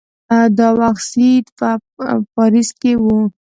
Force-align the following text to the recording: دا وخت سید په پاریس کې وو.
دا 0.57 0.67
وخت 0.79 1.03
سید 1.11 1.45
په 1.57 1.67
پاریس 2.33 2.69
کې 2.79 2.91
وو. 3.03 3.19